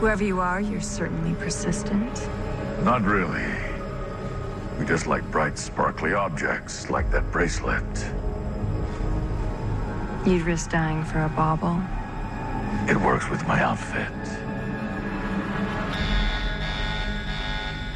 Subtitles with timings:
[0.00, 2.28] Whoever you are, you're certainly persistent.
[2.82, 3.46] Not really.
[4.78, 7.82] We just like bright, sparkly objects, like that bracelet.
[10.26, 11.80] You'd risk dying for a bauble.
[12.90, 14.12] It works with my outfit.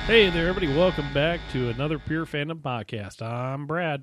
[0.06, 0.74] Hey there, everybody.
[0.74, 3.20] Welcome back to another Pure Fandom podcast.
[3.20, 4.02] I'm Brad.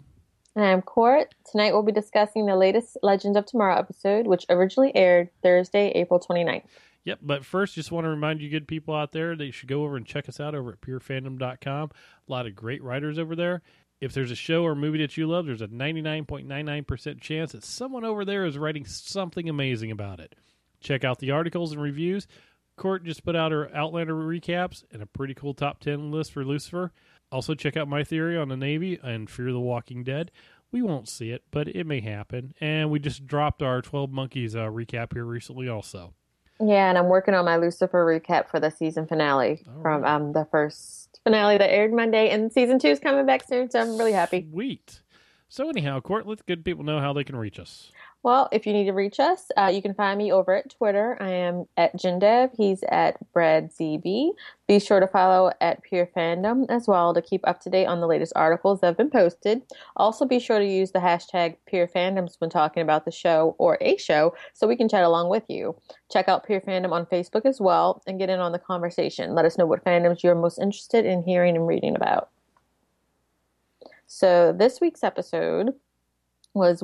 [0.55, 1.33] And I'm Court.
[1.51, 6.19] Tonight we'll be discussing the latest Legends of Tomorrow episode, which originally aired Thursday, April
[6.19, 6.61] 29th.
[7.07, 9.69] Yep, but first, just want to remind you good people out there that you should
[9.69, 11.91] go over and check us out over at purefandom.com.
[12.27, 13.61] A lot of great writers over there.
[14.01, 18.03] If there's a show or movie that you love, there's a 99.99% chance that someone
[18.03, 20.35] over there is writing something amazing about it.
[20.81, 22.27] Check out the articles and reviews.
[22.75, 26.43] Court just put out her Outlander recaps and a pretty cool top 10 list for
[26.43, 26.91] Lucifer.
[27.31, 30.29] Also, check out my theory on the Navy and Fear the Walking Dead.
[30.73, 32.53] We won't see it, but it may happen.
[32.59, 36.13] And we just dropped our 12 Monkeys uh, recap here recently, also.
[36.59, 40.15] Yeah, and I'm working on my Lucifer recap for the season finale All from right.
[40.15, 43.79] um, the first finale that aired Monday, and season two is coming back soon, so
[43.79, 44.47] I'm really happy.
[44.51, 45.01] Sweet.
[45.49, 47.91] So, anyhow, Court, let good people know how they can reach us.
[48.23, 51.17] Well, if you need to reach us, uh, you can find me over at Twitter.
[51.21, 52.51] I am at Jindev.
[52.57, 54.31] He's at BradZB.
[54.67, 58.01] Be sure to follow at Pure Fandom as well to keep up to date on
[58.01, 59.61] the latest articles that have been posted.
[59.95, 63.77] Also, be sure to use the hashtag Pure Fandoms when talking about the show or
[63.81, 65.75] a show so we can chat along with you.
[66.11, 69.35] Check out Pure Fandom on Facebook as well and get in on the conversation.
[69.35, 72.29] Let us know what fandoms you're most interested in hearing and reading about.
[74.07, 75.75] So, this week's episode
[76.53, 76.81] was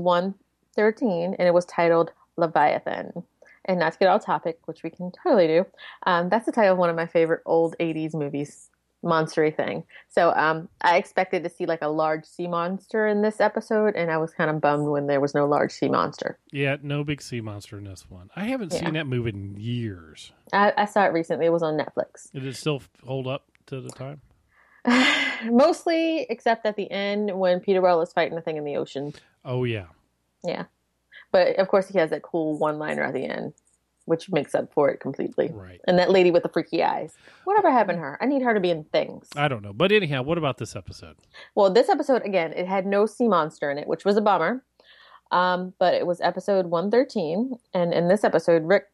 [0.75, 3.23] 113 and it was titled Leviathan.
[3.65, 5.65] And not to get off topic, which we can totally do,
[6.05, 8.69] um, that's the title of one of my favorite old 80s movies,
[9.05, 9.85] monstery thing.
[10.09, 14.11] So um, I expected to see like a large sea monster in this episode, and
[14.11, 16.37] I was kind of bummed when there was no large sea monster.
[16.51, 18.29] Yeah, no big sea monster in this one.
[18.35, 18.79] I haven't Yeah.
[18.79, 20.33] seen that movie in years.
[20.51, 22.31] I, I saw it recently, it was on Netflix.
[22.33, 24.19] Did it still hold up to the time?
[25.45, 29.13] Mostly, except at the end when Peter Weller is fighting the thing in the ocean.
[29.45, 29.85] Oh, yeah.
[30.43, 30.65] Yeah.
[31.31, 33.53] But of course, he has that cool one liner at the end,
[34.05, 35.49] which makes up for it completely.
[35.53, 35.81] Right.
[35.87, 37.15] And that lady with the freaky eyes.
[37.43, 38.17] Whatever happened to her?
[38.21, 39.29] I need her to be in things.
[39.35, 39.73] I don't know.
[39.73, 41.17] But anyhow, what about this episode?
[41.55, 44.63] Well, this episode, again, it had no sea monster in it, which was a bummer.
[45.31, 47.57] Um, but it was episode 113.
[47.73, 48.85] And in this episode, Rick,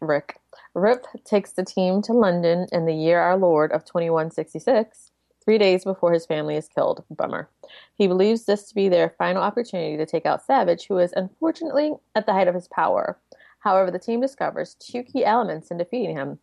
[0.00, 0.36] Rick,
[0.74, 5.09] Rip takes the team to London in the year our Lord of 2166,
[5.50, 7.02] three days before his family is killed.
[7.10, 7.48] Bummer.
[7.94, 11.92] He believes this to be their final opportunity to take out Savage, who is unfortunately
[12.14, 13.18] at the height of his power.
[13.58, 16.38] However, the team discovers two key elements in defeating him.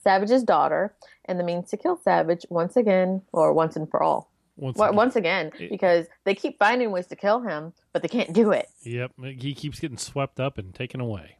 [0.00, 4.30] Savage's daughter and the means to kill Savage once again, or once and for all.
[4.56, 8.08] Once Well, again- once again, because they keep finding ways to kill him, but they
[8.08, 8.68] can't do it.
[8.84, 9.10] Yep.
[9.40, 11.36] He keeps getting swept up and taken away.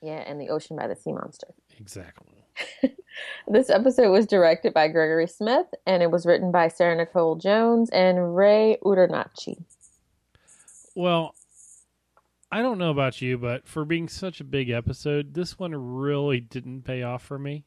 [0.00, 1.48] Yeah, in the ocean by the sea monster.
[1.76, 2.43] Exactly.
[3.46, 7.90] This episode was directed by Gregory Smith, and it was written by Sarah Nicole Jones
[7.90, 9.62] and Ray Utarnachitt.
[10.96, 11.34] Well,
[12.50, 16.40] I don't know about you, but for being such a big episode, this one really
[16.40, 17.64] didn't pay off for me.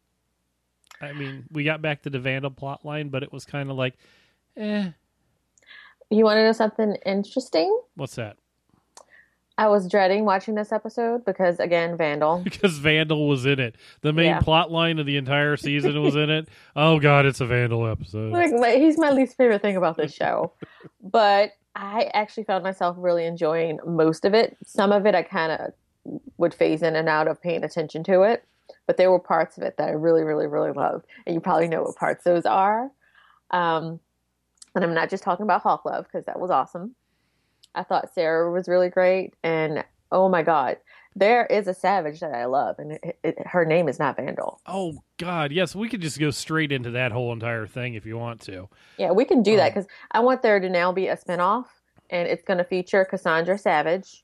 [1.00, 3.78] I mean, we got back to the Vandal plot line, but it was kind of
[3.78, 3.96] like,
[4.58, 4.90] eh,
[6.10, 7.80] You want to know something interesting?
[7.96, 8.38] what's that?
[9.58, 12.40] I was dreading watching this episode because, again, Vandal.
[12.44, 13.76] Because Vandal was in it.
[14.02, 14.40] The main Yeah.
[14.40, 16.48] plot line of the entire season was in it.
[16.76, 18.32] Oh, God, it's a Vandal episode.
[18.34, 20.52] like my, he's my least favorite thing about this show
[21.02, 25.52] but i actually found myself really enjoying most of it some of it i kind
[25.52, 28.44] of would phase in and out of paying attention to it
[28.88, 31.68] but there were parts of it that i really really really loved and you probably
[31.68, 32.90] know what parts those are
[33.52, 34.00] um,
[34.74, 36.96] and i'm not just talking about hawk love because that was awesome
[37.78, 40.78] i thought sarah was really great and oh my god
[41.16, 44.60] there is a savage that i love and it, it, her name is not vandal
[44.68, 48.18] Oh, God, yes, we could just go straight into that whole entire thing if you
[48.18, 48.70] want to.
[49.00, 51.66] Yeah, we can do that Um, because I want there to now be a spinoff,
[52.12, 54.24] and it's going to feature Cassandra Savage,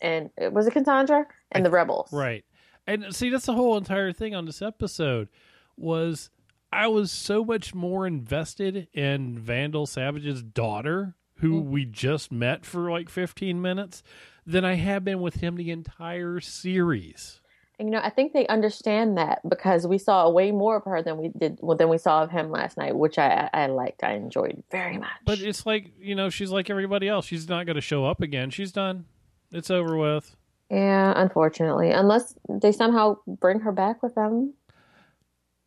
[0.00, 2.12] and it was it Cassandra and the Rebels.
[2.12, 2.44] Right.
[2.86, 5.28] And see, that's the whole entire thing on this episode
[5.76, 6.30] was
[6.72, 11.70] I was so much more invested in Vandal Savage's daughter, who Mm-hmm.
[11.70, 14.02] we just met for like 15 minutes,
[14.46, 17.40] than I have been with him the entire series.
[17.78, 21.02] And, you know, I think they understand that because we saw way more of her
[21.02, 24.04] than we did well, than we saw of him last night, which I I liked.
[24.04, 25.08] I enjoyed very much.
[25.26, 27.26] But it's like, you know, she's like everybody else.
[27.26, 28.50] She's not going to show up again.
[28.50, 29.06] She's done.
[29.50, 30.36] It's over with.
[30.70, 34.54] yeah, unfortunately, unless they somehow bring her back with them.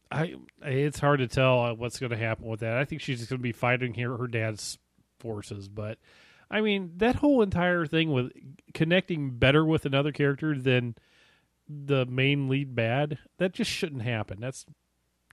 [0.10, 2.78] I it's hard to tell uh, what's going to happen with that.
[2.78, 4.78] I think she's just going to be fighting here her dad's
[5.20, 5.98] forces, but
[6.50, 8.32] I mean that whole entire thing with
[8.74, 10.96] connecting better with another character than
[11.68, 13.18] the main lead bad.
[13.40, 14.40] That just shouldn't happen.
[14.40, 14.66] That's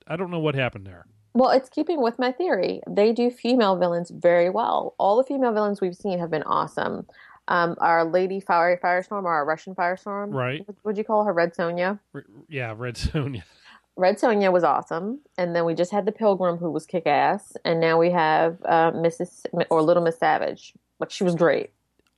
[0.06, 1.06] I don't know what happened there.
[1.36, 2.80] Well, it's keeping with my theory.
[2.88, 4.94] They do female villains very well.
[4.98, 7.06] All the female villains we've seen have been awesome.
[7.48, 10.62] Um, our Lady Fire Firestorm, or our Russian Firestorm, Right.
[10.66, 11.32] What would you call her?
[11.32, 11.98] Red Sonja.
[12.14, 13.42] R- yeah, Red Sonja.
[13.96, 17.52] Red Sonja was awesome, and then we just had the Pilgrim, who was kick ass,
[17.64, 19.46] and now we have uh, Mrs.
[19.70, 20.72] or Little Miss Savage.
[20.98, 21.70] Like she was great.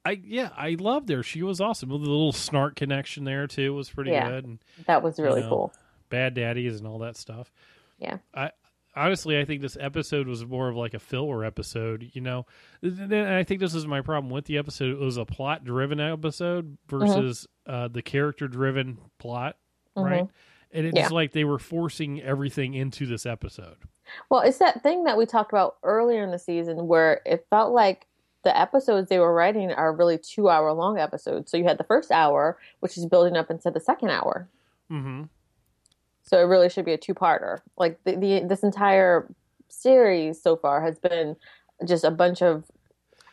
[0.05, 1.23] I yeah, I loved her.
[1.23, 1.89] She was awesome.
[1.89, 4.29] The little snark connection there too was pretty Yeah.
[4.29, 4.45] good.
[4.45, 5.49] And That was really know.
[5.49, 5.73] cool.
[6.09, 7.51] bad daddies and all that stuff.
[7.99, 8.19] Yeah.
[8.33, 8.53] I
[8.95, 12.47] honestly I think this episode was more of like a filler episode, you know.
[12.83, 14.93] And I think this is my problem with the episode.
[14.93, 19.57] It was a plot driven episode versus uh, the character driven plot,
[19.97, 20.29] right?
[20.77, 21.09] And it's Yeah.
[21.09, 23.79] like they were forcing everything into this episode.
[24.29, 27.73] Well, it's that thing that we talked about earlier in the season where it felt
[27.73, 28.07] like
[28.45, 31.51] the episodes they were writing are really two hour long episodes.
[31.51, 34.49] So you had the first hour, which is building up into the second hour.
[34.91, 35.25] Mm-hmm.
[36.23, 37.61] So it really should be a two parter.
[37.77, 39.33] Like the, the this entire
[39.69, 41.37] series so far has been
[41.85, 42.65] just a bunch of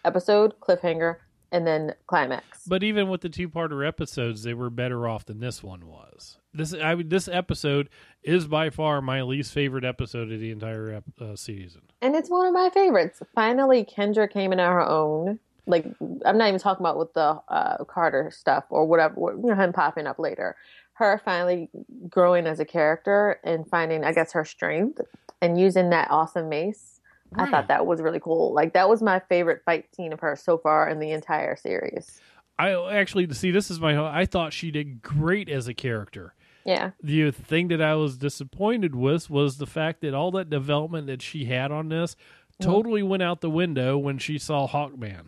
[0.05, 1.17] episode cliffhanger
[1.53, 2.65] and then climax.
[2.67, 6.39] But even with the two parter episodes, they were better off than this one was.
[6.53, 7.89] This I this episode
[8.23, 11.81] is by far my least favorite episode of the entire ep- uh, season.
[12.01, 13.21] and it's one of my favorites.
[13.33, 15.39] Finally, Kendra came in her own.
[15.65, 15.85] Like
[16.25, 19.15] I'm not even talking about with the uh, Carter stuff or whatever.
[19.17, 20.55] You know, him popping up later.
[20.95, 21.69] Her finally
[22.09, 25.01] growing as a character and finding, I guess, her strength
[25.41, 26.92] and using that awesome mace.
[27.35, 28.53] I thought that was really cool.
[28.53, 32.21] Like that was my favorite fight scene of her so far in the entire series.
[32.59, 33.97] I actually see this is my.
[33.97, 36.35] I thought she did great as a character.
[36.65, 41.07] Yeah, The thing that I was disappointed with was the fact that all that development
[41.07, 42.15] that she had on this
[42.61, 45.27] totally went out the window when she saw Hawkman.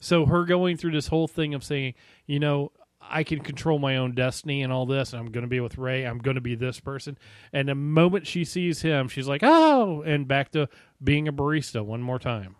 [0.00, 1.94] So her going through this whole thing of saying,
[2.26, 2.72] you know,
[3.08, 5.78] I can control my own destiny and all this, and I'm going to be with
[5.78, 6.04] Ray.
[6.04, 7.16] I'm going to be this person.
[7.52, 10.68] And the moment she sees him, she's like, oh, and back to
[11.02, 12.56] being a barista one more time.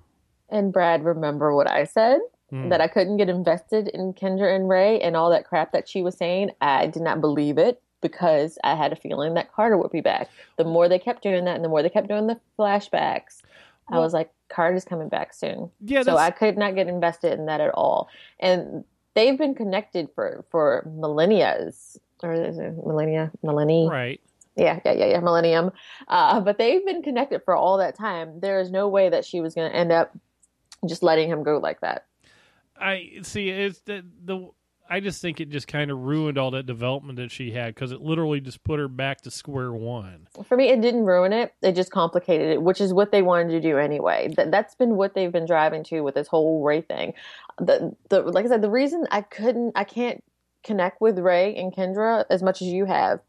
[0.49, 2.21] and Brad, remember what I said
[2.51, 2.69] Hmm.
[2.69, 6.01] that I couldn't get invested in Kendra and Ray and all that crap that she
[6.03, 6.51] was saying.
[6.61, 10.31] I did not believe it because I had a feeling that Carter would be back.
[10.57, 13.43] The more they kept doing that, and the more they kept doing the flashbacks,
[13.91, 15.73] I was like, Carter's coming back soon.
[15.81, 18.09] Yeah, so I could not get invested in that at all.
[18.39, 18.85] And
[19.17, 23.89] they've been connected for for millennia's or is it millennia, millennia.
[23.89, 24.21] right.
[24.57, 25.71] Yeah, yeah, yeah, yeah, millennium.
[26.09, 28.41] Uh, but they've been connected for all that time.
[28.41, 30.17] There is no way that she was going to end up
[30.89, 32.07] just letting him go like that.
[32.81, 33.51] I see.
[33.51, 34.49] It's the the.
[34.89, 37.93] I just think it just kind of ruined all that development that she had because
[37.93, 40.29] it literally just put her back to square one.
[40.45, 41.55] For me, it didn't ruin it.
[41.63, 44.33] It just complicated it, which is what they wanted to do anyway.
[44.37, 47.15] That that's been what they've been driving to with this whole Ray thing.
[47.59, 50.23] The the like I said, the reason I couldn't, I can't
[50.63, 53.21] connect with Ray and Kendra as much as you have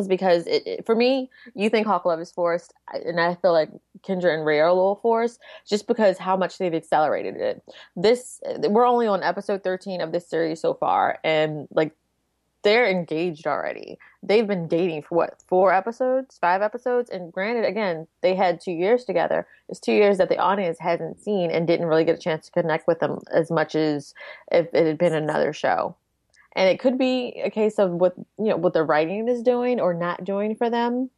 [0.00, 3.52] is because it, it- for me, you think Hawk Love is forced, and I feel
[3.52, 3.70] like
[4.02, 7.62] Kendra and Ray are a little forced, just because how much they've accelerated it.
[7.96, 11.92] This we're only on episode thirteen of this series so far, and like
[12.62, 13.98] they're engaged already.
[14.22, 18.72] They've been dating for what four episodes, five episodes, and granted, again, they had two
[18.72, 19.46] years together.
[19.70, 22.52] It's two years that the audience hasn't seen and didn't really get a chance to
[22.52, 24.12] connect with them as much as
[24.52, 25.96] if it had been another show
[26.56, 29.80] and it could be a case of what you know what the writing is doing
[29.80, 31.10] or not doing for them.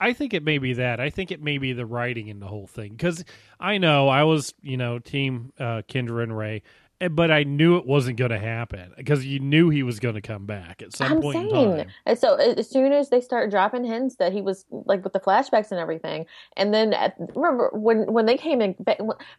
[0.00, 1.00] I think it may be that.
[1.00, 3.24] I think it may be the writing in the whole thing because
[3.60, 6.62] I know I was, you know, team uh, Kendra and Ray,
[7.00, 10.14] eh, but I knew it wasn't going to happen because you knew he was going
[10.14, 13.20] to come back at some I'm point in saying, and so as soon as they
[13.20, 17.14] start dropping hints that he was like with the flashbacks and everything, and then at,
[17.36, 18.74] remember when when they came in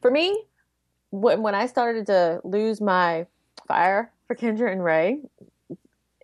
[0.01, 0.46] for me,
[1.10, 3.25] when when I started to lose my
[3.67, 5.20] fire for Kendra and Ray.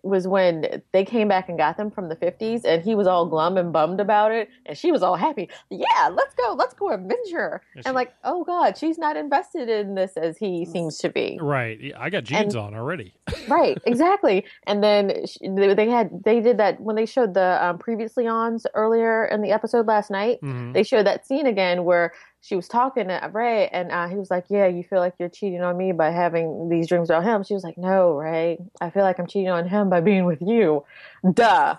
[0.02, 3.26] Was when they came back and got them from the 50s, and he was all
[3.26, 5.50] glum and bummed about it, and she was all happy.
[5.68, 7.60] Yeah, let's go, let's go avenge her.
[7.76, 11.38] Yeah, And like, oh god, she's not invested in this as he seems to be.
[11.38, 11.92] Right.
[11.98, 13.12] I got jeans on already.
[13.48, 17.64] right exactly and then sh- they they had they did that when they showed the
[17.64, 20.72] um, previously ons earlier in the episode last night Mhm.
[20.74, 24.30] they showed that scene again where she was talking to ray and uh, he was
[24.30, 27.42] like yeah you feel like you're cheating on me by having these dreams about him.
[27.42, 30.40] She was like no ray i feel like i'm cheating on him by being with
[30.40, 30.84] you.
[31.32, 31.76] Duh.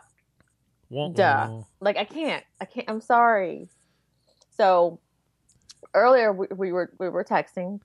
[0.89, 1.61] Wah, Duh.
[1.79, 2.43] like i can't.
[2.59, 2.89] I can't.
[2.89, 3.69] I'm sorry.
[4.51, 4.99] So
[5.93, 7.79] earlier we, we were we were texting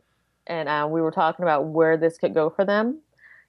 [0.47, 3.01] and uh, we were talking about where this could go for them.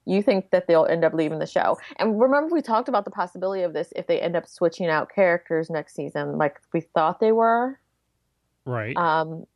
[0.04, 1.78] You think that they'll end up leaving the show.
[1.96, 5.12] And remember we talked about the possibility of this if they end up switching out
[5.14, 7.78] characters next season like we thought they were
[8.68, 8.96] Right.
[8.96, 9.46] um,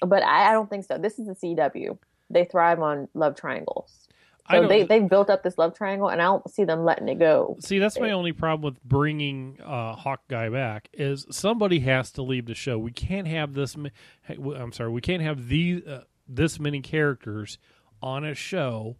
[0.00, 1.98] but I, I don't think so this is the cw
[2.30, 4.08] they thrive on love triangles
[4.50, 7.18] So they they've built up this love triangle, and I don't see them letting it
[7.18, 7.56] go.
[7.60, 12.46] See, that's my only problem with bringing uh, Hawkeye back is somebody has to leave
[12.46, 12.78] the show.
[12.78, 13.76] We can't have this.
[13.76, 13.88] ma-
[14.22, 17.58] hey, w- I'm sorry, we can't have these uh, this many characters
[18.00, 18.96] on a show.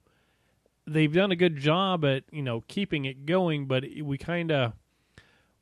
[0.84, 4.72] They've done a good job at you know keeping it going, but we kind of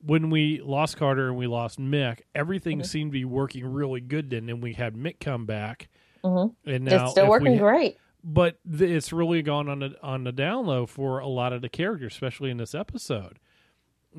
[0.07, 2.85] when we lost Carter and we lost Mick, everything Mm-hmm.
[2.87, 4.31] seemed to be working really good.
[4.31, 5.89] Then, and we had Mick come back,
[6.25, 6.55] Mhm.
[6.67, 7.97] and now it's still if we working great.
[8.23, 11.63] but th- it's really gone on the on the down low for a lot of
[11.63, 13.39] the characters, especially in this episode,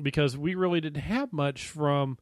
[0.00, 2.18] because we really didn't have much from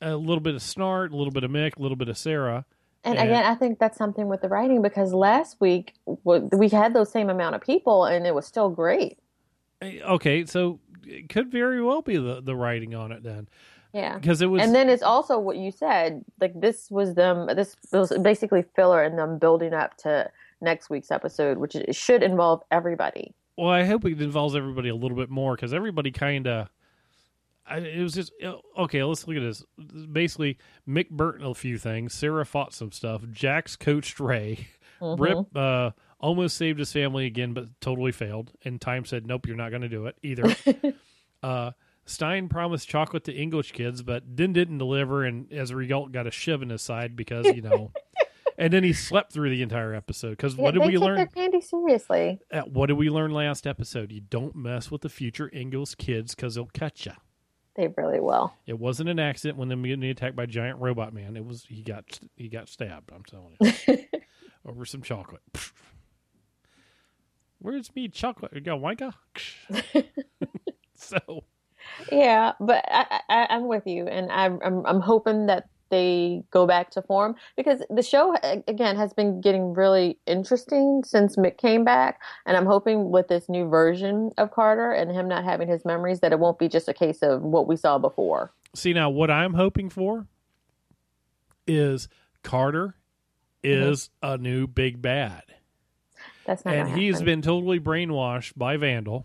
[0.00, 2.64] a little bit of Snart, a little bit of Mick, a little bit of Sarah.
[3.04, 5.94] And And- again, I think that's something with the writing because last week
[6.24, 9.18] we had those same amount of people, and it was still great.
[9.80, 13.48] Eh, Okay, so it could very well be the the writing on it then,
[13.92, 14.16] Yeah.
[14.18, 14.62] because it was.
[14.62, 19.02] and then it's also what you said like this was them this was basically filler
[19.02, 20.30] and them building up to
[20.60, 24.94] next week's episode which it should involve everybody well, I hope it involves everybody a
[24.94, 26.68] little bit more because everybody kind of.
[27.70, 28.32] It was just
[28.78, 29.02] okay.
[29.04, 29.62] Let's look at this.
[30.10, 30.56] Basically,
[30.88, 32.14] Mick Burton a few things.
[32.14, 33.22] Sarah fought some stuff.
[33.30, 34.68] Jax coached Ray.
[35.02, 35.20] Mhm.
[35.20, 35.90] Rip uh,
[36.22, 38.52] almost saved his family again, but totally failed.
[38.64, 40.54] And Time said, "Nope, you're not going to do it either."
[41.42, 41.72] uh,
[42.06, 46.26] Stein promised chocolate to English kids, but then didn't deliver, and as a result, got
[46.26, 47.92] a shiv in his side because you know.
[48.58, 51.00] and then he slept through the entire episode because Yeah, what did they we take
[51.00, 51.16] learn?
[51.16, 54.12] their candy seriously uh, what did we learn last episode?
[54.12, 57.12] You don't mess with the future English kids because they'll cut you.
[57.76, 61.36] they really will It wasn't an accident when them getting attacked by giant robot man.
[61.36, 63.10] It was he got he got stabbed.
[63.14, 63.96] I'm telling you
[64.66, 65.40] over some chocolate.
[67.62, 68.52] Where's me chocolate?
[68.54, 69.14] You got Wonka?
[70.94, 71.44] so
[72.10, 76.66] yeah but I, I i'm with you and I'm, I'm i'm hoping that they go
[76.66, 78.34] back to form because the show
[78.66, 83.46] again has been getting really interesting since Mick came back and I'm hoping with this
[83.46, 86.88] new version of Carter and him not having his memories that it won't be just
[86.88, 88.54] a case of what we saw before.
[88.74, 90.26] see now what I'm hoping for
[91.66, 92.08] is
[92.42, 92.96] Carter
[93.62, 93.92] mm-hmm.
[93.92, 95.42] is a new big bad.
[96.46, 99.24] That's not and he's been totally brainwashed by Vandal,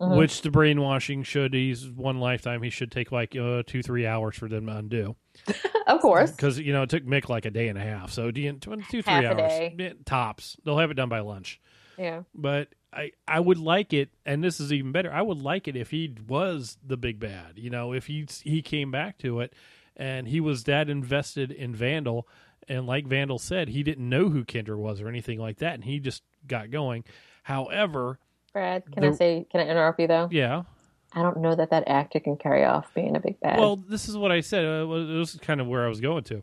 [0.00, 0.16] Mhm.
[0.16, 2.62] which the brainwashing should he's one lifetime.
[2.62, 5.16] He should take like uh, two three hours for them to undo
[5.86, 6.30] of course.
[6.30, 8.10] because you know it took Mick like a day and a half.
[8.10, 9.72] So do you, two two three hours.
[10.06, 10.56] Tops.
[10.64, 11.60] They'll have it done by lunch.
[11.98, 12.22] Yeah.
[12.34, 15.12] But I I would like it, and this is even better.
[15.12, 17.52] I would like it if he was the big bad.
[17.56, 19.52] You know, if he he came back to it,
[19.96, 22.26] and he was that invested in Vandal,
[22.68, 25.84] and like Vandal said, he didn't know who Kendra was or anything like that, and
[25.84, 27.04] he just got going.
[27.42, 28.18] However,
[28.52, 30.28] Brad, can I say can I interrupt you though?
[30.30, 30.62] yeah.
[31.12, 33.58] I don't know that that actor can carry off being a big bad.
[33.58, 34.64] Well, this is what I said.
[34.64, 34.86] Uh,
[35.18, 36.42] this is kind of where I was going to.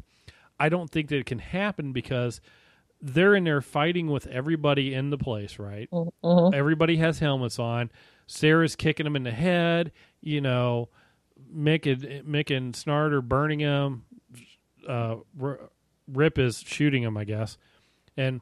[0.59, 2.41] I don't think that it can happen because
[3.01, 5.89] they're in there fighting with everybody in the place, right?
[5.91, 6.53] Mhm.
[6.53, 7.91] Everybody has helmets on.
[8.25, 9.93] Sarah's kicking him in the head.
[10.19, 10.89] You know,
[11.55, 14.03] Mick and Mick and Snart are burning him.
[14.85, 15.69] Uh, R-
[16.11, 17.57] Rip is shooting him, I guess,
[18.17, 18.41] and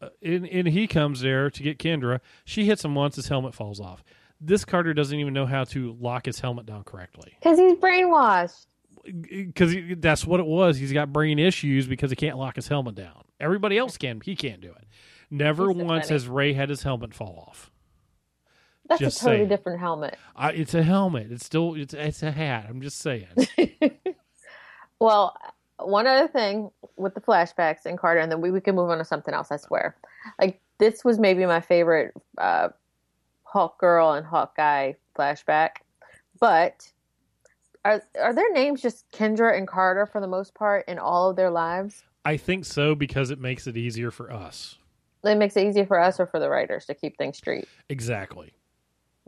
[0.00, 2.20] uh, and, and he comes there to get Kendra.
[2.44, 3.16] She hits him once.
[3.16, 4.04] His helmet falls off.
[4.40, 8.66] This Carter doesn't even know how to lock his helmet down correctly because he's brainwashed.
[9.22, 10.76] because that's what it was.
[10.76, 13.22] He's got brain issues because he can't lock his helmet down.
[13.40, 14.84] Everybody else can, he can't do it.
[15.30, 16.14] Never so once funny.
[16.14, 17.70] has Ray had his helmet fall off.
[18.88, 19.48] That's Just a totally saying.
[19.48, 20.16] different helmet.
[20.36, 21.32] I, it's a helmet.
[21.32, 22.66] It's still it's it's a hat.
[22.68, 23.26] I'm just saying.
[24.98, 25.36] Well,
[25.78, 28.98] one other thing with the flashbacks and Carter, and then we, we can move on
[28.98, 29.96] to something else, I swear.
[30.40, 32.68] Like, this was maybe my favorite uh,
[33.44, 35.76] Hawk Girl and Hawk Guy flashback.
[36.40, 36.90] But
[37.84, 41.36] are, are their names just Kendra and Carter for the most part in all of
[41.36, 42.04] their lives?
[42.24, 44.78] I think so because it makes it easier for us.
[45.24, 47.68] It makes it easier for us or for the writers to keep things straight.
[47.88, 48.52] Exactly.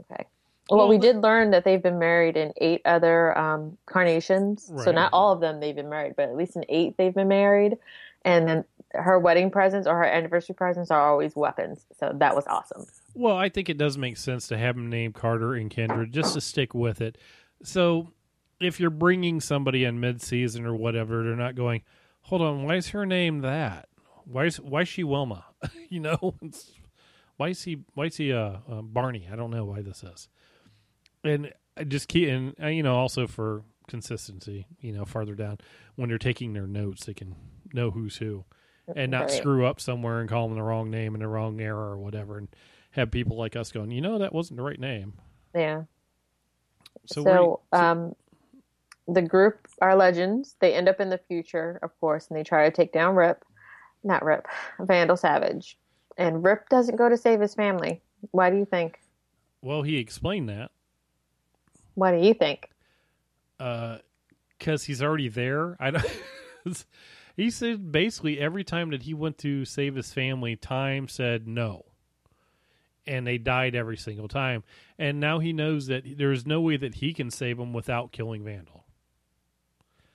[0.01, 0.27] Okay.
[0.69, 4.71] Well, Well, we did learn that they've been married in eight other um, carnations.
[4.85, 7.29] So not all of them they've been married, but at least in eight they've been
[7.29, 7.79] married.
[8.25, 11.87] And then her wedding presents or her anniversary presents are always weapons.
[11.99, 12.85] So that was awesome.
[13.15, 16.35] Well, I think it does make sense to have them named Carter and Kendra just
[16.35, 17.17] to stick with it.
[17.63, 18.13] So
[18.61, 21.83] if you're bringing somebody in mid-season or whatever, they're not going,
[22.23, 23.89] "Hold on, why is her name that?
[24.25, 25.45] Why is why is she Wilma?
[25.89, 26.73] you know, it's,
[27.37, 29.29] why is he why is he uh, uh, Barney?
[29.33, 30.29] I don't know why this is."
[31.25, 35.59] And I just keep and uh, you know also for consistency, you know, farther down
[35.97, 37.35] when they're taking their notes, they can
[37.73, 38.45] know who's who
[38.95, 39.31] and not Right.
[39.33, 42.39] screw up somewhere and call them the wrong name and the wrong error or whatever,
[42.39, 42.49] and
[42.93, 45.15] have people like us going, you know, that wasn't the right name.
[45.55, 45.83] Yeah.
[47.07, 48.15] So, So, you- um,
[49.07, 50.57] the group are legends.
[50.61, 53.45] They end up in the future, of course, and they try to take down Rip,
[54.05, 54.47] not Rip,
[54.81, 55.79] Vandal Savage.
[56.17, 58.03] and Rip doesn't go to save his family.
[58.33, 58.99] Why do you think?
[59.63, 60.73] Well, he explained that
[61.99, 62.71] What do you think?
[63.59, 63.99] Uh,
[64.57, 65.77] because he's already there.
[65.81, 66.07] I don't.
[67.37, 71.87] he said basically every time that he went to save his family, time said no,
[73.05, 74.63] and they died every single time.
[74.97, 78.13] And now he knows that there is no way that he can save them without
[78.13, 78.85] killing Vandal.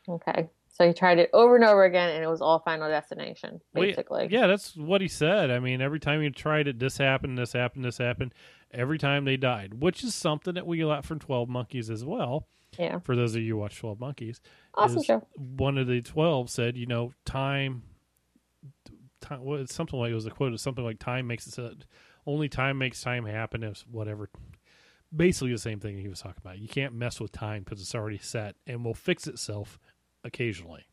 [0.07, 0.49] Okay.
[0.73, 3.85] So he tried it over and over again, and it was all Final Destination, Well,
[3.85, 4.27] yeah- basically.
[4.31, 5.51] yeah, that's what he said.
[5.51, 8.33] I mean, every time he tried it, this happened, this happened, this happened.
[8.71, 12.47] Every time they died, which is something that we got from Twelve Monkeys as well.
[12.79, 12.97] Yeah.
[12.99, 14.41] For those of you who watch Twelve Monkeys,
[14.73, 15.27] Awesome show.
[15.35, 17.83] One of the twelve said, you know, time,
[19.21, 20.53] time well, it's something like it was a quote.
[20.53, 21.53] It's something like time makes it.
[21.53, 21.73] so-
[22.25, 23.63] Only time makes time happen.
[23.63, 24.29] If whatever.
[25.15, 26.57] Basically, the same thing he was talking about.
[26.57, 29.77] You can't mess with time because it's already set and will fix itself
[30.23, 30.85] occasionally.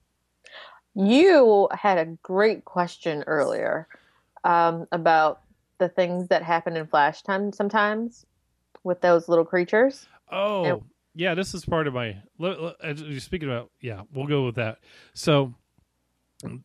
[0.95, 3.87] You had a great question earlier
[4.45, 5.41] um, about
[5.79, 8.27] the things that happen in Flash time sometimes
[8.83, 10.07] with those little creatures.
[10.31, 10.83] Oh, And-
[11.15, 11.35] yeah.
[11.35, 12.17] This is part of my.
[12.39, 14.79] le- le- as you're speaking about, yeah, we'll go with that.
[15.15, 15.55] So,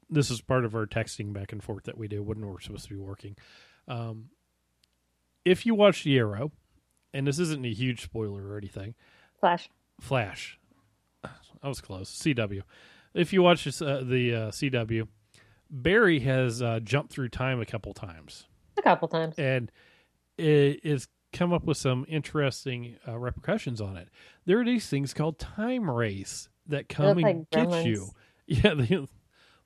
[0.09, 2.85] this is part of our texting back and forth that we do when we're supposed
[2.87, 3.35] to be working.
[3.87, 4.29] Um,
[5.43, 6.51] if you watch the Arrow,
[7.13, 8.95] and this isn't a huge spoiler or anything,
[9.39, 9.69] Flash.
[9.99, 10.57] Flash,
[11.65, 12.11] I was close.
[12.11, 12.61] CW.
[13.13, 15.07] If you watch this, uh, the uh, CW,
[15.69, 18.45] Barry has uh, jumped through time a couple times
[18.77, 19.35] A couple times.
[19.39, 19.71] and
[20.37, 24.09] it is come up with some interesting uh, repercussions on it.
[24.45, 27.85] There are these things called time wraiths that come and like get gremlins.
[27.85, 28.09] you.
[28.47, 29.03] Yeah, they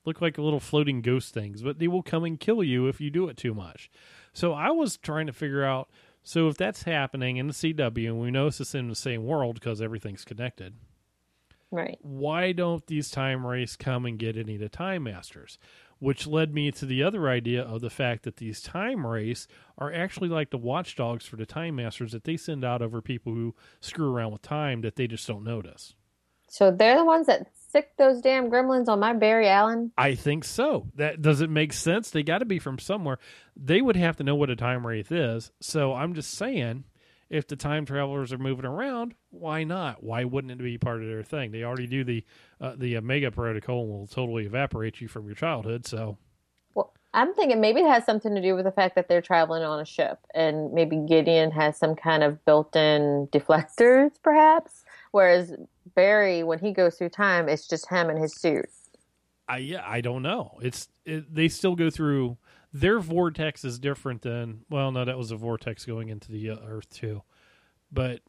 [0.06, 3.10] look like little floating ghost things, but they will come and kill you if you
[3.10, 3.92] do it too much.
[4.32, 5.90] So I was trying to figure out.
[6.24, 9.56] So if that's happening in the CW, and we know it's in the same world
[9.56, 10.76] because everything's connected,
[11.72, 12.00] Right.
[12.02, 15.58] why don't these time wraiths come and get any of the time masters?
[16.00, 19.48] Which led me to the other idea of the fact that these time wraiths
[19.78, 23.34] are actually like the watchdogs for the time masters that they send out over people
[23.34, 25.94] who screw around with time that they just don't notice.
[26.48, 29.92] So they're the ones that sick those damn gremlins on my Barry Allen.
[29.98, 30.88] i think so.
[30.96, 32.10] That does it make sense.
[32.10, 33.20] They got to be from somewhere.
[33.56, 35.52] They would have to know what a time wraith is.
[35.60, 36.86] So i'm just saying
[37.30, 40.04] if the time travelers are moving around, why not?
[40.04, 41.52] Why wouldn't it be part of their thing?
[41.52, 42.24] They already do the
[42.60, 45.86] uh, the Omega protocol and will totally evaporate you from your childhood.
[45.86, 46.18] So
[46.74, 49.64] Well, I'm thinking maybe it has something to do with the fact that they're traveling
[49.64, 54.84] on a ship, and maybe Gideon has some kind of built-in deflectors, perhaps.
[55.12, 55.54] Whereas
[55.96, 58.70] Barry, when he goes through time, it's just him and his suit.
[59.48, 60.60] I yeah, I don't know.
[60.62, 62.38] It's it, they still go through
[62.74, 66.58] their vortex is different than well, no, that was a vortex going into the uh,
[66.68, 67.24] Earth too.
[67.92, 68.22] But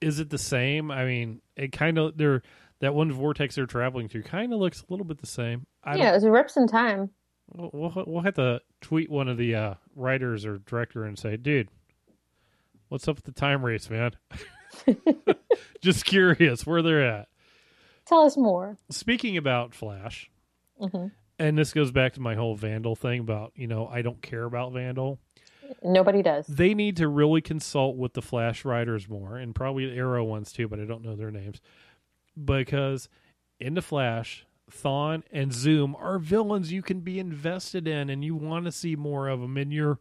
[0.00, 0.90] is it the same?
[0.90, 2.42] I mean, it kind of they're
[2.80, 5.66] that one vortex they're traveling through kind of looks a little bit the same.
[5.82, 7.10] I yeah, it was rips in time.
[7.54, 11.36] We'll, we'll we'll have to tweet one of the uh, writers or director and say,
[11.36, 11.68] "Dude,
[12.88, 14.12] what's up with the time wraiths, man?"
[15.80, 17.28] Just curious where they're at.
[18.06, 18.78] Tell us more.
[18.90, 20.30] Speaking about Flash,
[20.78, 21.06] hmm
[21.38, 24.44] and this goes back to my whole Vandal thing about you know I don't care
[24.44, 25.18] about Vandal.
[25.82, 26.46] Nobody does.
[26.46, 30.52] They need to really consult with the Flash writers more, and probably the Arrow ones
[30.52, 31.60] too, but I don't know their names
[32.42, 33.08] because
[33.60, 34.46] in the Flash.
[34.70, 38.96] Thawne and Zoom are villains you can be invested in, and you want to see
[38.96, 39.58] more of them.
[39.58, 39.98] And you're,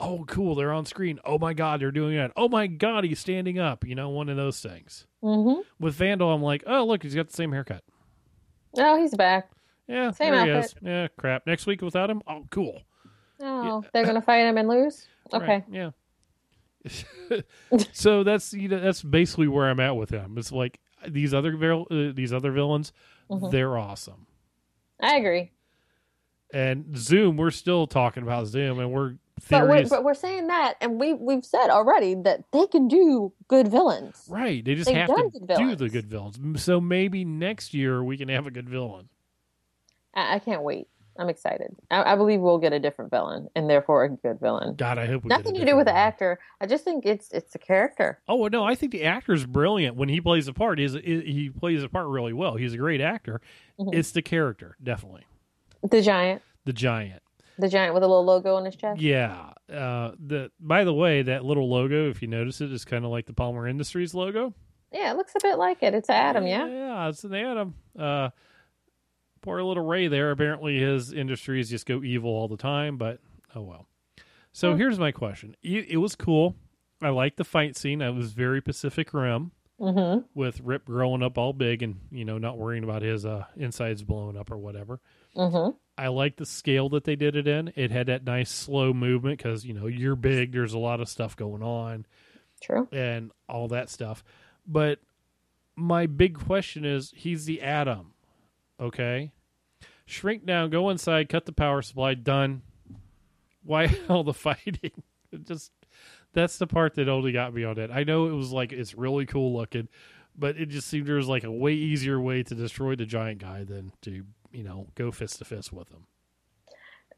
[0.00, 1.18] oh, cool, they're on screen.
[1.24, 2.32] Oh my God, they're doing that.
[2.34, 3.84] Oh my God, he's standing up.
[3.86, 5.06] You know, one of those things.
[5.20, 7.82] hmm With Vandal, I'm like, oh, look, he's got the same haircut.
[8.78, 9.50] Oh, he's back.
[9.88, 10.64] Yeah, Same there he outfit.
[10.64, 10.74] is.
[10.82, 11.46] Yeah, crap.
[11.46, 12.82] Next week without him, oh, cool.
[13.40, 15.06] Oh, they're gonna fight him and lose.
[15.32, 15.46] Okay.
[15.46, 15.90] Right, yeah.
[17.92, 20.38] so that's you know that's basically where I'm at with him.
[20.38, 22.92] It's like these other vil- uh, these other villains,
[23.30, 23.50] Mhm.
[23.50, 24.26] they're awesome.
[25.00, 25.50] I agree.
[26.54, 29.16] And Zoom, we're still talking about Zoom, and we're
[29.50, 33.32] But we're, but we're saying that, and we we've said already that they can do
[33.48, 34.24] good villains.
[34.30, 36.38] right, they just They've have to do the good villains.
[36.62, 39.08] So maybe next year we can have a good villain.
[40.16, 40.88] I, I can't wait.
[41.18, 41.74] I'm excited.
[41.90, 44.74] I, I believe we'll get a different villain, and therefore a good villain.
[44.74, 46.38] God, I hope we get a Nothing to do with the actor.
[46.60, 48.20] I just think it's it's a character.
[48.28, 50.78] Oh no, I think the actor's brilliant when he plays a part.
[50.78, 52.56] Is he plays a part really well?
[52.56, 53.40] He's a great actor.
[53.80, 53.94] Mhm.
[53.94, 55.22] It's the character, definitely.
[55.88, 57.22] The giant, The giant.
[57.58, 59.00] the giant with a little logo on his chest.
[59.00, 59.52] Yeah.
[59.72, 63.10] Uh, the by the way, that little logo, if you notice it, is kind of
[63.10, 64.52] like the Palmer Industries logo.
[64.92, 65.94] Yeah, it looks a bit like it.
[65.94, 66.66] It's Atom, yeah.
[66.66, 67.74] Yeah, it's an Atom.
[67.98, 68.28] Uh,
[69.46, 70.30] poor little Ray there.
[70.30, 72.98] Apparently, his industries just go evil all the time.
[72.98, 73.20] But
[73.54, 73.86] oh well.
[74.52, 74.78] So Hmm.
[74.78, 75.56] here's my question.
[75.62, 76.56] It, it was cool.
[77.00, 78.00] I liked the fight scene.
[78.02, 79.52] It was very Pacific Rim.
[79.78, 83.44] hmm with Rip growing up all big and you know not worrying about his uh,
[83.56, 85.00] insides blowing up or whatever.
[85.34, 87.72] hmm I like the scale that they did it in.
[87.74, 90.52] It had that nice slow movement because you know you're big.
[90.52, 92.04] There's a lot of stuff going on
[92.62, 92.86] True.
[92.92, 94.22] and all that stuff.
[94.66, 94.98] But
[95.74, 98.12] my big question is, he's the atom,
[98.80, 99.32] okay?
[100.06, 102.62] Shrink down, go inside, cut the power supply, done.
[103.62, 105.02] Why all the fighting?
[105.32, 105.72] It just
[106.32, 107.90] that's the part that only got me on it.
[107.90, 109.88] I know it was like it's really cool looking,
[110.36, 113.40] but it just seemed there was like a way easier way to destroy the giant
[113.40, 116.06] guy than to you know go fist to fist with him.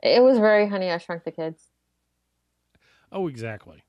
[0.02, 1.62] It was very Honey I Shrunk the Kids.
[3.10, 3.82] Oh, exactly.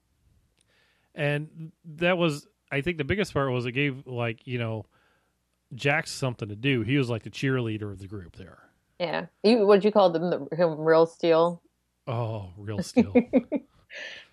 [1.13, 4.85] And that was, I think, the biggest part was it gave like you know,
[5.73, 6.81] Jax something to do.
[6.81, 8.59] He was like the cheerleader of the group there.
[8.99, 9.27] Yeah.
[9.43, 10.29] You, what'd you call them?
[10.29, 11.62] The, him real steel?
[12.07, 13.13] Oh, real steel.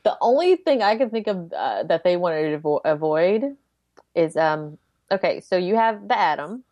[0.02, 3.57] The only thing I can think of uh, that they wanted to avo- avoid
[4.14, 4.79] is um
[5.11, 6.64] okay, so you have the Atom,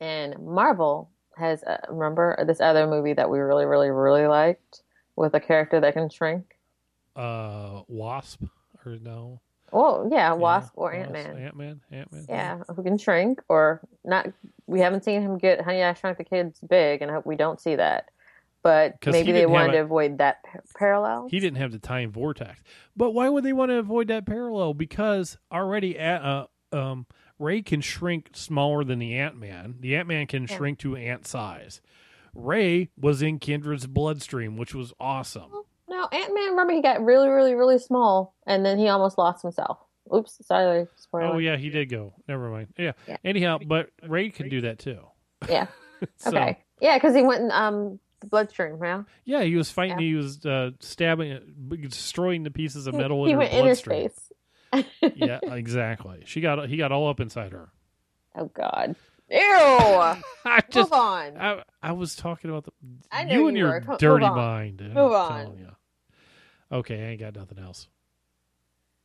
[0.00, 4.82] and Marvel has uh, remember this other movie that we really, really, really liked
[5.16, 6.56] with a character that can shrink.
[7.16, 8.42] uh, Wasp
[8.84, 9.40] or no?
[9.72, 11.36] Oh yeah, Yeah, Wasp or Wasp, Ant Man.
[11.38, 11.80] Ant Man.
[11.90, 12.26] Ant Man.
[12.28, 14.26] Yeah, who can shrink or not?
[14.72, 17.36] We haven't seen him get Honey I Shrunk the Kids big, and I hope we
[17.36, 18.08] don't see that.
[18.62, 21.28] But maybe they wanted a- to avoid that par- parallel.
[21.30, 22.62] He didn't have the time vortex.
[22.96, 24.74] But why would they want to avoid that parallel?
[24.74, 27.06] Because already, uh, um,
[27.38, 29.76] Ray can shrink smaller than the Ant Man.
[29.80, 30.56] The Ant Man can Yeah.
[30.56, 31.80] shrink to ant size.
[32.34, 35.50] Ray was in Kendra's bloodstream, which was awesome.
[35.88, 36.50] No, Ant Man.
[36.50, 39.78] Remember, he got really, really, really small, and then he almost lost himself.
[40.14, 41.34] Oops, sorry, spoiler.
[41.34, 42.14] Oh yeah, he did go.
[42.28, 42.68] Never mind.
[42.78, 42.92] Yeah.
[43.06, 43.16] Yeah.
[43.24, 44.98] Anyhow, but Ray can do that too.
[45.48, 45.66] yeah.
[46.16, 48.78] So, Okay, yeah, because he went in um the bloodstream.
[48.82, 49.98] Yeah, Yeah, he was fighting.
[49.98, 50.04] Yeah.
[50.06, 51.40] He was uh, stabbing,
[51.88, 54.10] destroying the pieces of metal he in her went inner bloodstream.
[54.10, 54.84] space.
[55.16, 56.22] yeah, exactly.
[56.26, 57.70] She got he got all up inside her.
[58.36, 58.96] Oh God.
[59.30, 59.38] Ew.
[59.40, 61.38] I just Move on.
[61.38, 62.72] I, I was talking about the
[63.10, 63.96] I know you and you your were.
[63.98, 64.80] Dirty move mind.
[64.94, 65.58] Move on.
[65.58, 65.68] you.
[66.70, 67.88] Okay, I ain't got nothing else.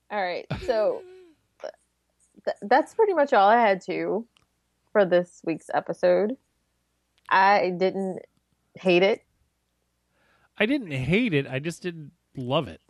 [0.09, 1.01] All right, so
[2.45, 4.25] th- that's pretty much all I had to
[4.91, 6.37] for this week's episode.
[7.29, 8.19] I didn't
[8.75, 9.23] hate it.
[10.57, 11.45] I didn't hate it.
[11.47, 12.81] I just didn't love it.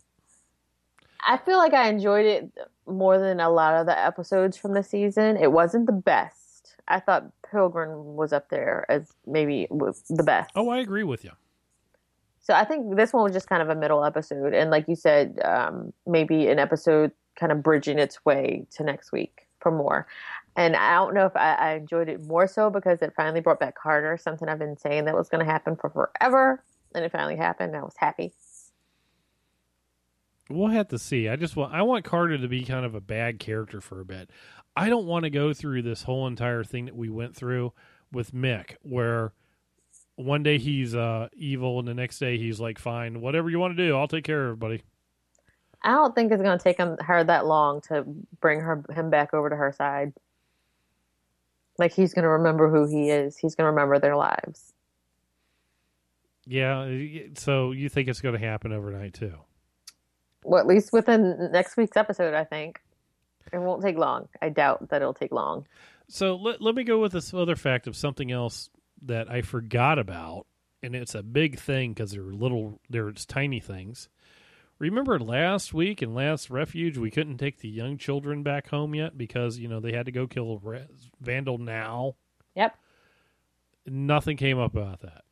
[1.26, 2.52] I feel like I enjoyed it
[2.86, 5.38] more than a lot of the episodes from the season.
[5.38, 6.76] It wasn't the best.
[6.88, 10.52] I thought Pilgrim was up there as maybe was the best.
[10.56, 11.32] Oh, I agree with you.
[12.48, 14.96] So I think this one was just kind of a middle episode, and like you
[14.96, 20.08] said, um, maybe an episode kind of bridging its way to next week for more.
[20.56, 23.60] And I don't know if I, I enjoyed it more so because it finally brought
[23.60, 26.64] back Carter, something I've been saying that was going to happen for forever,
[26.96, 27.76] and it finally happened.
[27.76, 28.32] I was happy.
[30.50, 31.28] We'll have to see.
[31.28, 34.06] I just want I want Carter to be kind of a bad character for a
[34.06, 34.30] bit.
[34.74, 37.74] I don't want to go through this whole entire thing that we went through
[38.10, 39.34] with Mick, where
[40.18, 43.78] one day he's uh, evil and the next day he's like, "Fine, whatever you want
[43.78, 44.84] to do, I'll take care of everybody."
[45.82, 48.04] I don't think it's going to take him, her that long to
[48.42, 50.12] bring her him back over to her side.
[51.78, 53.38] Like he's going to remember who he is.
[53.38, 54.74] He's going to remember their lives.
[56.48, 56.90] Yeah.
[57.36, 59.36] So you think it's going to happen overnight too?
[60.44, 62.82] Well, at least within next week's episode, I think
[63.54, 64.28] it won't take long.
[64.42, 65.68] I doubt that it'll take long.
[66.08, 68.70] So let, let me go with this other fact of something else
[69.02, 70.46] that I forgot about,
[70.82, 74.10] and it's a big thing because they're little, they're tiny things.
[74.80, 79.18] Remember last week and last refuge, we couldn't take the young children back home yet
[79.18, 80.62] because you know they had to go kill
[81.20, 82.16] Vandal now.
[82.56, 82.78] Yep.
[83.88, 85.24] Nothing came up about that.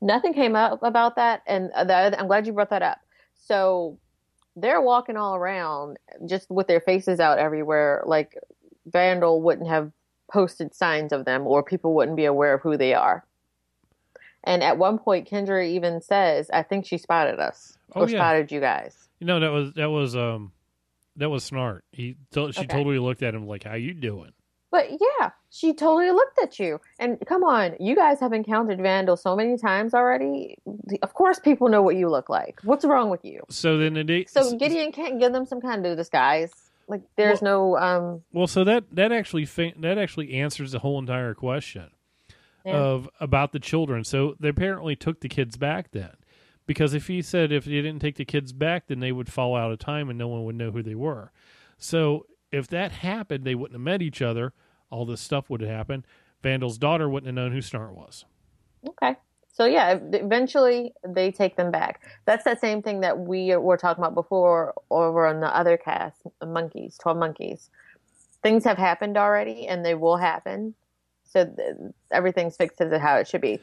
[0.00, 2.98] Nothing came up about that, and uh, the, I'm glad you brought that up.
[3.34, 3.98] So
[4.56, 8.02] they're walking all around just with their faces out everywhere.
[8.06, 8.36] Like
[8.86, 9.92] Vandal wouldn't have
[10.30, 13.24] posted signs of them, or people wouldn't be aware of who they are.
[14.44, 18.18] And at one point, Kendra even says, "I think she spotted us Oh, or yeah.
[18.18, 20.52] spotted you guys." You know that was that was um
[21.16, 21.84] that was smart.
[21.92, 22.66] He she Okay.
[22.66, 24.32] totally looked at him like, "How you doing?"
[24.70, 26.78] But yeah, she totally looked at you.
[26.98, 30.58] And come on, you guys have encountered Vandal so many times already.
[31.02, 32.60] Of course, people know what you look like.
[32.64, 33.40] What's wrong with you?
[33.48, 36.67] So then the So Gideon can't give them some kind of disguise.
[36.88, 40.98] Like there's no um Well, so that that actually fa- that actually answers the whole
[40.98, 41.90] entire question
[42.64, 42.76] Yeah.
[42.76, 44.04] of about the children.
[44.04, 46.12] So they apparently took the kids back then,
[46.66, 49.54] because if he said if they didn't take the kids back, then they would fall
[49.54, 51.30] out of time and no one would know who they were.
[51.76, 54.54] So if that happened, they wouldn't have met each other.
[54.90, 56.06] All this stuff would have happened.
[56.42, 58.24] Vandal's daughter wouldn't have known who Snart was.
[58.88, 59.16] okay.
[59.58, 62.06] So yeah, eventually they take them back.
[62.26, 66.22] That's that same thing that we were talking about before over on the other cast,
[66.46, 67.68] Monkeys, Twelve Monkeys.
[68.40, 70.74] things have happened already and they will happen.
[71.24, 71.76] So th-
[72.12, 73.58] everything's fixed to how it should be.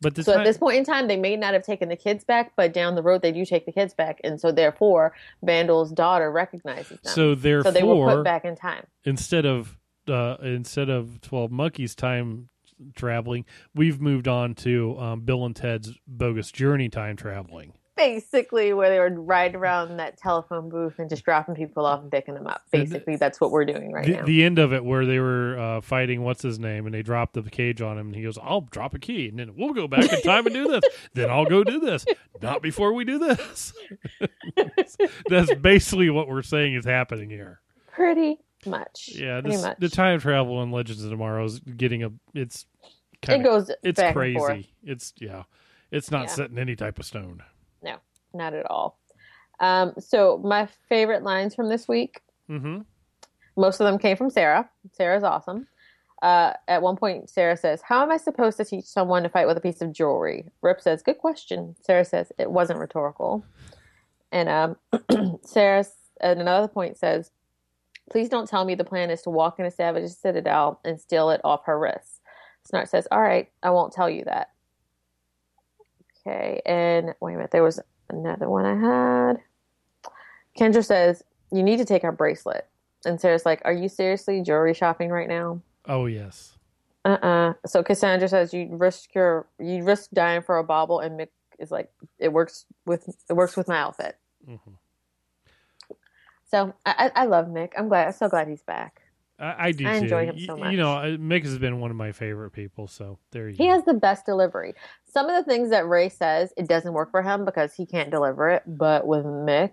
[0.00, 1.96] But this so time, at this point in time, they may not have taken the
[1.96, 5.12] kids back, but down the road they do take the kids back, and so therefore
[5.42, 7.12] Vandal's daughter recognizes them.
[7.12, 8.86] so therefore, so they were put back in time.
[9.04, 9.76] instead of
[10.08, 12.48] uh, instead of Twelve Monkeys time
[12.94, 13.44] traveling,
[13.74, 17.74] we've moved on to um, Bill and Ted's Bogus Journey time traveling.
[17.96, 22.10] Basically, where they were riding around that telephone booth and just dropping people off and
[22.10, 22.62] picking them up.
[22.72, 24.24] Basically, that's what we're doing right the, now.
[24.24, 27.34] the end of it where they were uh, fighting what's his name and they dropped
[27.34, 29.86] the cage on him and he goes i'll drop a key and then we'll go
[29.86, 30.82] back in time and do this
[31.14, 32.04] then i'll go do this
[32.42, 33.72] not before we do this
[35.28, 39.10] that's basically what we're saying is happening here Pretty much.
[39.14, 39.76] yeah this, much.
[39.78, 42.66] the time travel in legends of tomorrow is getting a it's
[43.22, 43.70] kind it goes.
[43.82, 44.50] it's back and forth.
[44.50, 45.44] crazy it's yeah
[45.90, 46.28] it's not Yeah.
[46.28, 47.42] set in any type of stone
[47.82, 47.96] No,
[48.32, 48.98] not at all.
[49.60, 52.80] Um, so my favorite lines from this week mm-hmm
[53.56, 54.68] Most of them came from Sarah.
[54.92, 55.68] Sarah's awesome.
[56.22, 59.46] Uh, at one point, Sarah says, How am I supposed to teach someone to fight
[59.46, 60.46] with a piece of jewelry?
[60.62, 61.76] Rip says, Good question.
[61.82, 63.44] Sarah says, It wasn't rhetorical.
[64.32, 65.84] And um, Sarah,
[66.20, 67.30] at another point, says,
[68.10, 71.30] Please don't tell me the plan is to walk in a savage citadel and steal
[71.30, 72.20] it off her wrists.
[72.70, 74.50] Snart says, All right, I won't tell you that.
[76.26, 80.10] Okay, and wait a minute, there was another one I had.
[80.58, 82.66] Kendra says, You need to take our bracelet.
[83.04, 85.60] And Sarah's like, Are you seriously jewelry shopping right now?
[85.86, 86.56] oh yes
[87.04, 91.20] Uh uh So Cassandra says you risk your you risk dying for a bauble and
[91.20, 94.16] Mick is like it works with it works with my outfit.
[96.54, 97.72] So I, I love Mick.
[97.76, 99.00] I'm glad I'm so glad he's back.
[99.40, 100.04] I, I do I too.
[100.04, 100.70] enjoy him so much.
[100.70, 103.66] you know uh, mick has been one of my favorite people so there you He
[103.66, 104.74] go has the best delivery.
[105.12, 108.10] Some of the things that Ray says, it doesn't work for him because he can't
[108.10, 108.62] deliver it.
[108.66, 109.72] But with Mick,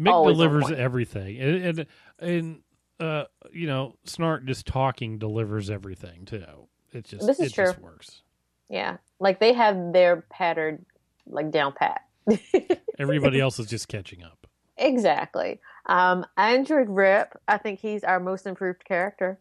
[0.00, 1.86] Mick delivers everything, and and,
[2.18, 2.60] and
[3.00, 6.68] uh, you know, Snart just talking delivers everything too.
[6.92, 7.84] It just This is it just true.
[7.84, 8.22] works.
[8.70, 10.86] yeah, like they have their pattern
[11.26, 12.00] like down pat.
[12.98, 14.46] Everybody else is just catching up.
[14.78, 15.60] Exactly.
[15.86, 17.38] Um, enjoyed Rip.
[17.46, 19.38] I think he's our most improved character.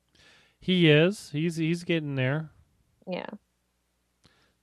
[0.60, 1.30] He is.
[1.32, 2.50] He's he's getting there.
[3.08, 3.28] Yeah.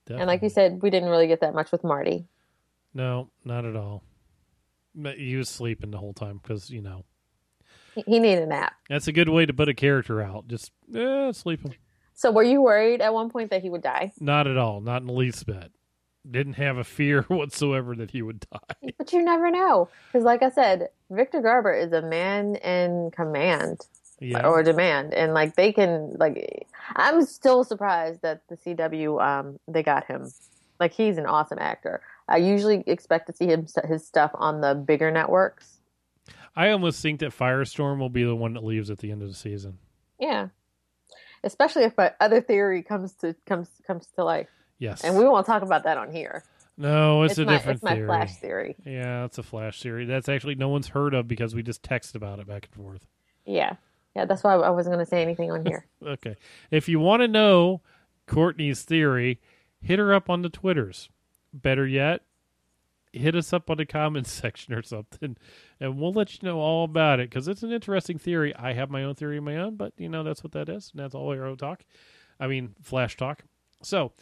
[0.06, 0.22] Definitely.
[0.22, 2.26] And like you said, we didn't really get that much with Marty.
[2.94, 4.02] no, not at all.
[4.94, 7.04] But he was sleeping the whole time because you know
[7.94, 8.72] He, he needed a nap.
[8.88, 10.48] that's a good way to put a character out.
[10.48, 11.76] Just eh, sleeping.
[12.14, 14.12] So were you worried at one point that he would die?
[14.20, 14.80] Not at all.
[14.80, 15.70] Not in the least bit.
[16.28, 18.92] Didn't have a fear whatsoever that he would die.
[18.98, 19.88] But you never know.
[20.12, 23.86] Because like I said, Victor Garber is a man in command
[24.20, 24.46] Yeah.
[24.46, 25.14] or demand.
[25.14, 30.30] And like they can like I'm still surprised that the CW um they got him.
[30.78, 32.02] Like he's an awesome actor.
[32.28, 35.78] I usually expect to see him his stuff on the bigger networks.
[36.54, 39.28] I almost think that Firestorm will be the one that leaves at the end of
[39.28, 39.78] the season.
[40.18, 40.48] Yeah.
[41.42, 44.48] Especially if my other theory comes to comes comes to life.
[44.80, 45.04] Yes.
[45.04, 46.42] And we won't talk about that on here.
[46.76, 48.06] no, it's, a my, different it's my theory.
[48.06, 48.76] flash theory.
[48.84, 50.06] Yeah, it's a flash theory.
[50.06, 53.06] That's actually no one's heard of because we just text about it back and forth.
[53.44, 53.74] Yeah.
[54.16, 55.86] Yeah, that's why I wasn't going to say anything on here.
[56.04, 56.34] Okay.
[56.72, 57.82] If you want to know
[58.26, 59.38] Courtney's theory,
[59.80, 61.10] hit her up on the Twitters.
[61.52, 62.22] Better yet,
[63.12, 65.36] hit us up on the comments section or something,
[65.78, 68.54] and we'll let you know all about it because it's an interesting theory.
[68.56, 70.90] I have my own theory of my own, but you know that's what that is,
[70.92, 71.84] and that's all arrow talk.
[72.38, 73.42] I mean, flash talk.
[73.82, 74.12] So,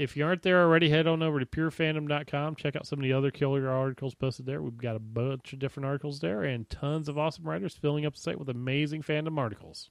[0.00, 2.56] if you aren't there already, head on over to purefandom.com.
[2.56, 4.62] Check out some of the other killer articles posted there.
[4.62, 8.14] We've got a bunch of different articles there and tons of awesome writers filling up
[8.14, 9.90] the site with amazing fandom articles.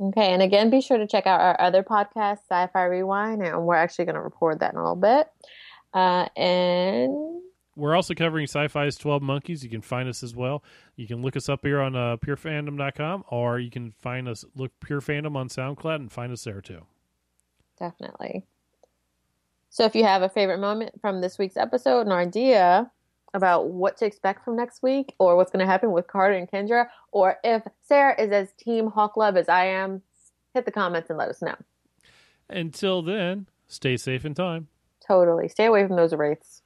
[0.00, 3.64] Okay, and again, be sure to check out our other podcast, Sci Fi Rewind, and
[3.64, 5.28] we're actually going to record that in a little bit.
[5.92, 7.42] Uh, and
[7.76, 9.62] We're also covering Sci-Fi's 12 Monkeys.
[9.62, 10.64] You can find us as well.
[10.96, 14.72] You can look us up here on uh, purefandom.com or you can find us, look
[14.80, 16.86] Pure Fandom on SoundCloud and find us there too.
[17.78, 18.46] definitely.
[19.72, 22.90] So if you have a favorite moment from this week's episode, an idea
[23.32, 26.46] about what to expect from next week, or what's going to happen with Carter and
[26.46, 30.02] Kendra, or if Sarah is as Team Hawk Love as I am,
[30.52, 31.54] hit the comments and let us know.
[32.50, 34.68] Until then, stay safe in time.
[35.06, 35.48] Totally.
[35.48, 36.61] Stay away from those wraiths.